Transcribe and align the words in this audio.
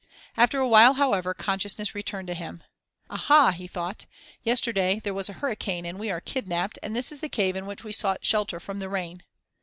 After 0.35 0.57
a 0.59 0.67
while, 0.67 0.95
however, 0.95 1.35
consciousness 1.35 1.93
returned 1.93 2.27
to 2.29 2.33
him. 2.33 2.63
"Aha!" 3.11 3.51
he 3.51 3.67
thought, 3.67 4.07
"yesterday 4.41 4.99
there 4.99 5.13
was 5.13 5.29
a 5.29 5.33
hurricane 5.33 5.85
and 5.85 5.99
we 5.99 6.09
are 6.09 6.19
kidnapped, 6.19 6.79
and 6.81 6.95
this 6.95 7.11
is 7.11 7.21
a 7.21 7.29
cave 7.29 7.55
in 7.55 7.67
which 7.67 7.83
we 7.83 7.91
sought 7.91 8.25
shelter 8.25 8.59
from 8.59 8.79
the 8.79 8.89
rain." 8.89 9.21